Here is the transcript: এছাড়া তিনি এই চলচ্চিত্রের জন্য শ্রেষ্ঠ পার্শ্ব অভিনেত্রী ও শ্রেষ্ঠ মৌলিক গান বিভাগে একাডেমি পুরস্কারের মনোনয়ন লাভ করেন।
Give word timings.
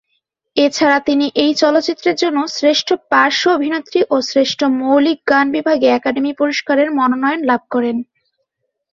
এছাড়া 0.57 0.97
তিনি 0.99 1.25
এই 1.43 1.51
চলচ্চিত্রের 1.61 2.15
জন্য 2.15 2.39
শ্রেষ্ঠ 2.55 2.87
পার্শ্ব 3.11 3.45
অভিনেত্রী 3.57 3.99
ও 4.09 4.15
শ্রেষ্ঠ 4.29 4.59
মৌলিক 4.81 5.19
গান 5.27 5.45
বিভাগে 5.55 5.87
একাডেমি 5.89 6.31
পুরস্কারের 6.39 6.89
মনোনয়ন 6.91 7.41
লাভ 7.49 7.61
করেন। 7.73 7.97